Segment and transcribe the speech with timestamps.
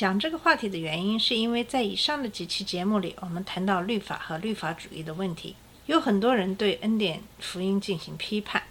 [0.00, 5.56] 讲这个话题的原因，是因为在以上的几期节目里，我们谈到律法和律法主义的问题。
[5.84, 8.62] 有很多人对恩典福音进行批判，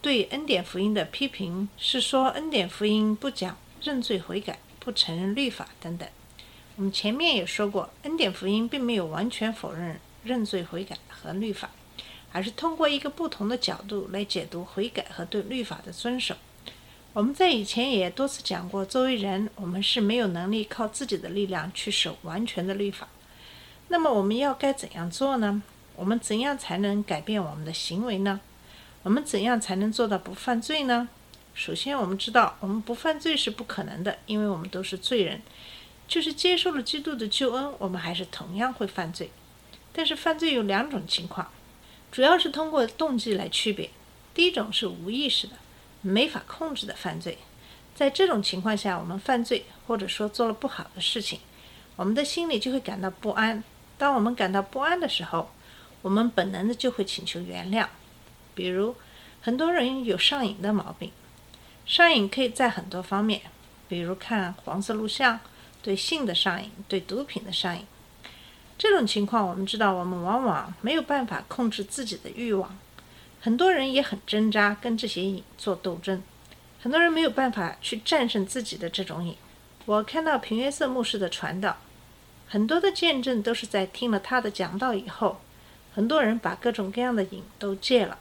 [0.00, 6.08] 对恩典福音的批评是说恩典福音不讲认罪悔改，不承认律法等等。
[6.76, 11.68] 我们前面也说过，恩典福音并没有完全否认认罪悔改和律法，
[12.30, 16.36] 而是通过一个不同的角度来解读悔改和对律法的遵守。
[17.16, 23.08] 我们在以前也多次讲过，作为人，我们是没有能力靠自己的力量去守完全的律法。
[23.88, 25.62] 那么我们要该怎样做呢？
[25.94, 28.38] 我们怎样才能改变我们的行为呢？
[29.02, 31.08] 我们怎样才能做到不犯罪呢？
[31.54, 35.40] 首先，我们知道我们不犯罪是不可能的，因为我们都是罪人。
[36.06, 39.30] 就是接受了基督的救恩，我们还是同样会犯罪。
[39.90, 41.50] 但是犯罪有两种情况，
[42.12, 43.88] 主要是通过动机来区别。
[44.34, 45.54] 第一种是无意识的。
[46.06, 47.38] 没法控制的犯罪，
[47.94, 51.40] 在这种情况下，我们犯罪或者说做了不好的事情，
[51.96, 53.62] 我们的心里就会感到不安。
[53.98, 55.50] 当我们感到不安的时候，
[56.02, 57.86] 我们本能的就会请求原谅。
[58.54, 58.94] 比如，
[59.40, 61.10] 很多人有上瘾的毛病，
[61.84, 63.40] 上瘾可以在很多方面，
[63.88, 65.40] 比如看黄色录像、
[65.82, 67.84] 对性的上瘾、对毒品的上瘾。
[68.78, 72.78] 这种情况，我们知道，我们往往没有办法控制自己的欲望。
[73.46, 76.20] 很多人也很挣扎，跟这些瘾做斗争。
[76.80, 79.36] 很多人没有办法去战胜自己的这种瘾。
[79.84, 81.76] 我看到平约瑟牧师的传道，
[82.48, 85.40] 很多的见证都是在听了他的讲道以后，
[85.94, 88.18] 很多人把各种各样的瘾都戒了。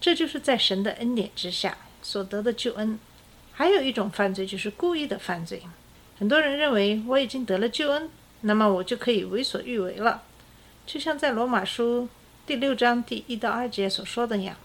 [0.00, 2.96] 这就是在神的恩典之下所得的救恩。
[3.50, 5.64] 还有一种犯罪就是故意的犯罪。
[6.20, 8.08] 很多人认为我已经得了救恩，
[8.42, 10.22] 那么我就可以为所欲为了，
[10.86, 12.08] 就像在罗马书。
[12.44, 14.56] 第六章第一到二节所说的样，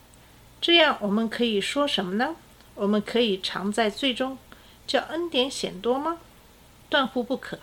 [0.59, 2.35] 这样我们可以说什么呢？
[2.73, 4.39] 我们可以常在罪中，
[4.87, 6.17] 叫恩典显多吗？
[6.89, 7.59] 断乎不可。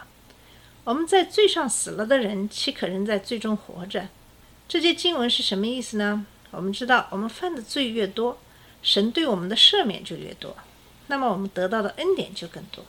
[0.84, 4.08] 我们在罪上死了的人，岂可仍在罪中活着？
[4.68, 6.24] 这些经文是什么意思呢？
[6.52, 8.38] 我们知道，我们犯的罪越多，
[8.82, 10.56] 神对我们的赦免就越多，
[11.08, 12.84] 那么我们得到的恩典就更多。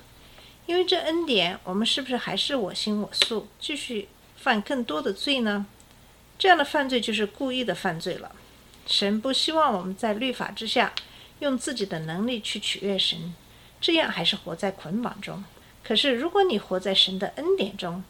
[0.68, 5.66] 因为这恩典，我们是不是还是我行我素，继续犯更多的罪呢？
[6.38, 8.35] 这样的犯罪就是故意的犯罪了。
[8.85, 10.94] 神不希望我们在律法之下
[11.40, 13.34] 用自己的能力去取悦神，
[13.81, 15.44] 这样还是活在捆绑中。
[15.84, 18.03] 可是，如果你活在神的恩典中，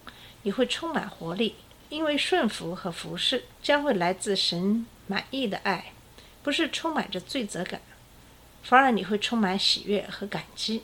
[0.44, 1.56] 你会充满活力，
[1.90, 5.92] 因为顺服和服侍将会来自神满意的爱，
[6.42, 7.82] 不是充满着罪责感，
[8.64, 10.84] 反而你会充满喜悦和感激。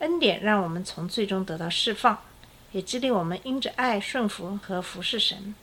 [0.00, 2.22] 恩典让我们从最终得到释放，
[2.72, 5.54] 也激励我们因着爱顺服和服侍神。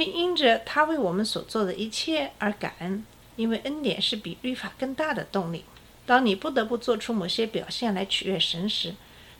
[0.00, 3.04] 并因着他为我们所做的一切而感恩，
[3.36, 5.66] 因为恩典是比律法更大的动力。
[6.06, 8.94] 当你不得不做出某些表现来取悦神时，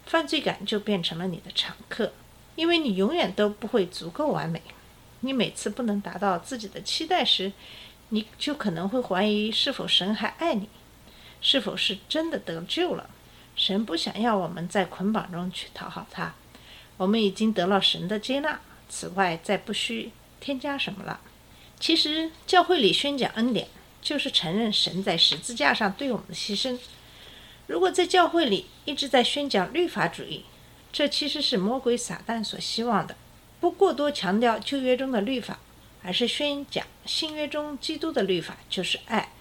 [0.04, 2.12] 犯罪感就变成了你的常客，
[2.56, 4.60] 因为你永远都不会足够完美。
[5.20, 7.52] 你每次不能达到自己的期待时，
[8.10, 10.68] 你就可能会怀疑是否神还爱你，
[11.40, 13.08] 是否是真的得救了。
[13.56, 16.34] 神不想要我们在捆绑中去讨好他，
[16.98, 18.60] 我们已经得了神的接纳，
[18.90, 20.10] 此外再不需。
[20.40, 21.20] 添加什么了？
[21.78, 23.68] 其实教会里宣讲恩典，
[24.02, 26.78] 就是承认神在十字架上对我们的牺牲。
[27.66, 30.44] 如果在教会里一直在宣讲律法主义，
[30.92, 33.16] 这其实是魔鬼撒旦所希望的。
[33.60, 35.58] 不过多强调旧约中的律法，
[36.02, 39.32] 而是宣讲新约中基督的律法，就是爱。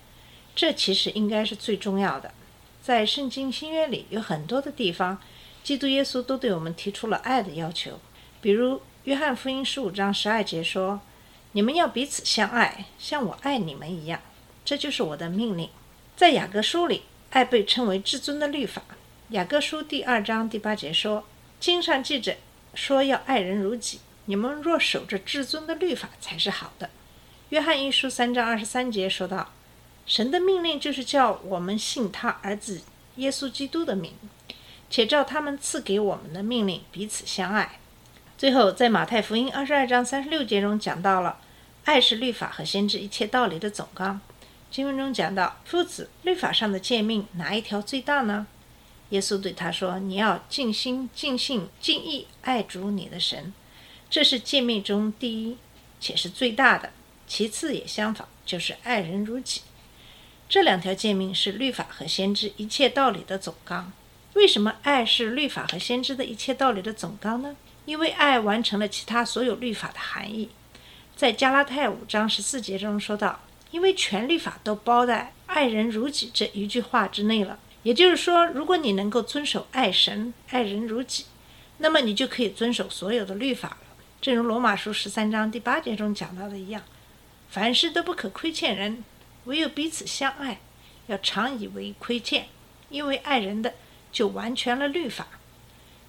[0.56, 2.34] 这其实应该是最重要的。
[2.82, 5.22] 在圣经新约里有很多的地方，
[5.64, 8.00] 基督耶稣都对我们提出了爱的要求，
[8.42, 8.82] 比如。
[9.10, 11.02] 约翰福音十五章十二节说
[11.54, 14.22] ：“你们要彼此相爱，像我爱你们一样，
[14.64, 15.68] 这就是我的命令。”
[16.16, 17.02] 在雅各书里，
[17.32, 18.84] 爱被称为至尊的律法。
[19.30, 21.24] 雅各书第二章第八节说
[21.60, 22.38] ：“经上记着
[22.76, 26.92] 说要爱人如己，你们若守着至尊的律法，才是好的。”
[27.50, 29.52] 约翰一书三章二十三节说道
[30.06, 32.82] ：“神的命令就是叫我们信他儿子
[33.16, 34.14] 耶稣基督的名，
[34.88, 37.80] 且照他们赐给我们的命令彼此相爱。”
[38.40, 41.40] 最后，在马太福音二十二章三十六节中讲到了，
[41.84, 44.22] 爱是律法和先知一切道理的总纲。
[44.72, 48.48] 经文中讲到，夫子，律法上的诫命哪一条最大呢？
[49.10, 53.54] 耶稣对他说：“你要尽心、尽性、尽意爱主你的神，
[54.10, 55.58] 这是诫命中第一，
[56.00, 56.92] 且是最大的。
[57.28, 59.64] 其次也相仿，就是爱人如己。
[60.48, 63.92] 这两条诫命是律法和先知一切道理的总纲。
[64.36, 67.58] 为什么爱是律法和先知的一切道理的总纲呢？
[67.90, 70.48] 因为爱完成了其他所有律法的含义。
[71.16, 73.40] 在加拉太五章十四节中说到，
[73.72, 81.26] 因为全律法都包在‘爱人如己’这一句话之内了。”也就是说，如果你能够遵守爱神、爱人如己，
[81.80, 83.78] 那么你就可以遵守所有的律法了。
[84.22, 86.84] 正如罗马书十三章第八节中讲到的一样，
[87.50, 89.04] 凡事都不可亏欠人，
[89.46, 90.60] 唯有彼此相爱，
[91.08, 92.46] 要常以为亏欠，
[92.90, 93.74] 因为爱人的
[94.12, 95.26] 就完全了律法。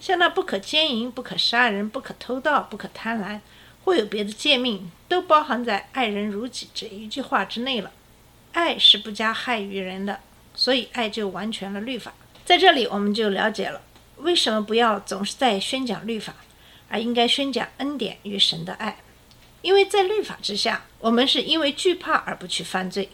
[0.01, 3.39] 像那不可奸淫、不可杀人、不可偷盗、不可贪婪，
[3.85, 7.93] 或有别的诫命，都包含在“爱人如己”这一句话之内了。
[8.53, 10.19] 爱是不加害于人的。
[10.53, 12.13] 所以，爱就完全了律法。
[12.45, 13.81] 在这里，我们就了解了
[14.17, 16.35] 为什么不要总是在宣讲律法，
[16.89, 18.99] 而应该宣讲恩典与神的爱。
[19.63, 23.09] 因为在律法之下，我们是因为惧怕而不去犯罪；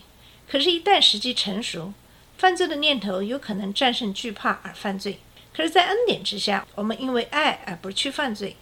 [0.48, 1.92] 可是，一旦时机成熟，
[2.38, 5.18] 犯罪的念头有可能战胜惧怕而犯罪。
[5.56, 8.56] 可是，在恩典之下，我们因为爱而不去犯罪，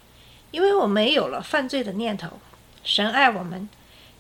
[0.53, 2.39] 因为我没有了犯罪的念头。
[2.85, 3.69] 神爱我们。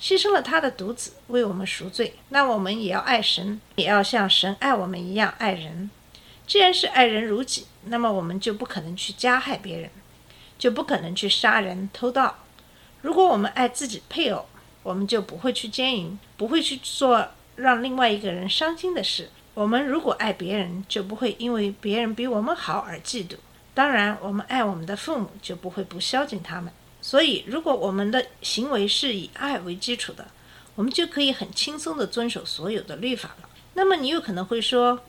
[0.00, 5.88] 牺牲了他的独子为我们赎罪，那我们也要爱神，也要像神爱我们一样爱人。
[6.47, 9.88] 既然是爱人如己，那么我们就不可能去加害别人，
[10.59, 12.41] 就不可能去杀人、偷盗。
[13.00, 14.44] 如果我们爱自己配偶，
[14.82, 19.31] 我们就不会去奸淫，不会去做让另外一个人伤心的事。
[19.55, 23.37] 我们如果爱别人，就不会因为别人比我们好而嫉妒。
[23.73, 26.73] 当然，我们爱我们的父母，就不会不孝敬他们。
[27.01, 30.27] 所以，如果我们的行为是以爱为基础的，
[30.75, 33.49] 我们就可以很轻松地遵守所有的律法了。
[33.75, 35.01] 那么，你有可能会说：“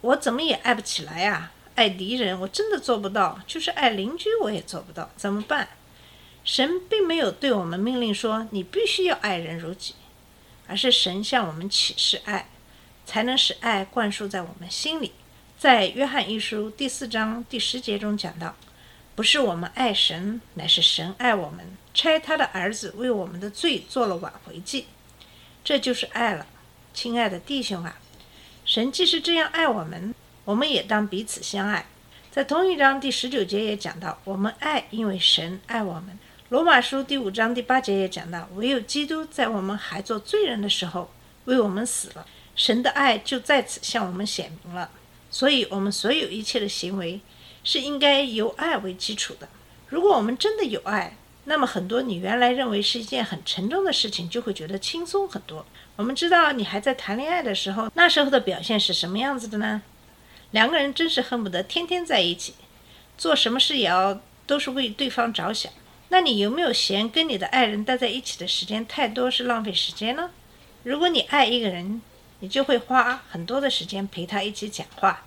[0.00, 1.50] 我怎么也爱不起来呀？
[1.74, 5.68] 爱敌人我真的做不到，就是爱邻居我也做不到，怎么办？”
[6.44, 9.94] 神并没有对我们命令说你必须要爱人如己，
[10.66, 12.48] 而是神向我们启示爱，
[13.10, 15.10] 才能使爱灌输在我们心里。
[15.58, 18.54] 在约翰一书第四章第十节中讲到。
[19.16, 24.86] 不是我们爱神，乃是神爱我们，差他的儿子为我们的罪做了挽回祭，
[25.64, 26.46] 这就是爱了，
[26.94, 27.98] 亲爱的弟兄啊！
[28.64, 30.14] 神既是这样爱我们，
[30.44, 31.84] 我们也当彼此相爱。
[32.30, 36.16] 在同一章第十九节也讲到，我们爱，因为神爱我们。
[36.48, 41.10] 罗马书第五章第八节也讲到，唯有基督在我们还做罪人的时候
[41.44, 42.26] 为我们死了，
[42.60, 44.90] 神的爱就在此向我们显明了。
[45.30, 47.20] 所以，我们所有一切的行为。
[47.62, 49.46] 是应该由爱为基础的。
[49.88, 51.14] 如果我们真的有爱，
[51.44, 55.66] 那么很多你原来认为是一件很沉重的事情，就会觉得轻松很多。
[55.96, 59.82] 我们知道你还在谈恋爱的时候，那时候的表现是什么样子的呢？
[60.52, 62.54] 两个人真是恨不得天天在一起，
[63.18, 65.70] 做什么事也要都是为对方着想。
[66.08, 70.30] 那你有没有嫌跟你的爱人待在一起的时间太多是浪费时间呢？
[70.82, 72.00] 如果你爱一个人，
[72.40, 75.24] 你就会花很多的时间陪他一起讲话。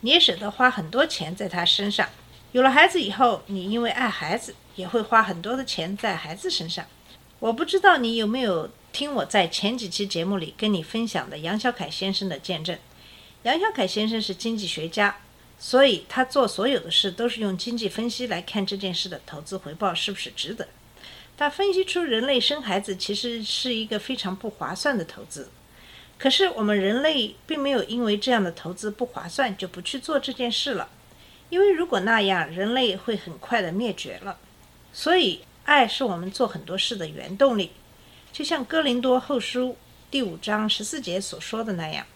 [0.00, 2.08] 你也舍得花很多钱在他身上。
[2.52, 6.84] 有了孩子以后，你因为爱孩子，也会花很多的钱在孩子身上。
[7.40, 12.78] 我不知道你有没有听我在前几期节目里跟你分享的杨小凯先生的见证。
[13.42, 15.16] 杨小凯先生是经济学家，
[15.58, 20.68] 所以他做所有的事都是用经济分析来看这件事的投资回报是不是值得。
[21.36, 25.50] 他分析出人类生孩子其实是一个非常不划算的投资。
[26.24, 30.88] 可是我们人类并没有因为这样的投资不划算就不去做这件事了，
[31.50, 34.38] 因为如果那样，人类会很快的灭绝了。
[34.90, 37.72] 所以，爱是我们做很多事的原动力，
[38.32, 39.76] 就像哥林多后书
[40.10, 42.06] 第五章十四节所说的那样，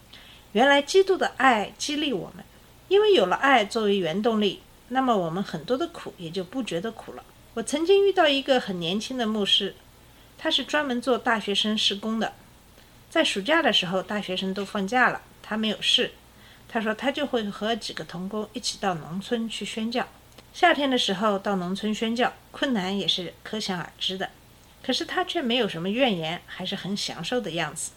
[0.52, 2.42] 原来基督的爱激励我们，
[2.88, 7.22] 因为有了爱作为原动力，那么我们很多的苦也就不觉得苦了。
[7.52, 9.74] 我曾经遇到一个很年轻的牧师，
[10.38, 12.32] 他是专门做大学生施工的。
[13.10, 16.12] 在暑假的时候，大学生都放假了，他没有事。
[16.68, 20.06] 他说他就会和几个同工一起到农村去宣教。
[20.52, 24.30] 夏天的时候到农村宣教，困难也是可想而知的。
[24.82, 27.92] 可是他却没有什么怨言，还是很享受的样子。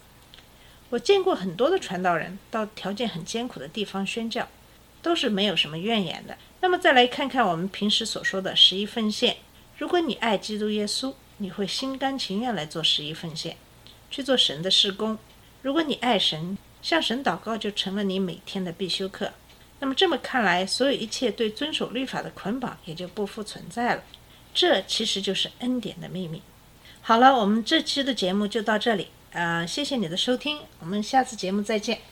[0.90, 4.48] 我见过很多的传道人到条件很艰苦的地方宣教，
[5.02, 6.38] 都是没有什么怨言的。
[6.60, 9.36] 那么再来看看我们平时所说的十一奉献。
[9.76, 13.56] 如果你爱基督耶稣，你会心甘情愿来做十一奉献。
[14.12, 15.18] 去做神的施工。
[15.62, 19.32] 如果你爱神，向神祷告就成了你每天的必修课。
[19.80, 24.02] 那么这么看来，所有一切对遵守律法的捆绑也就不复存在了。
[24.54, 26.40] 这其实就是恩典的秘密。
[27.00, 29.08] 好了，我们这期的节目就到这里。
[29.32, 32.11] 啊，谢谢你的收听，我们下次节目再见。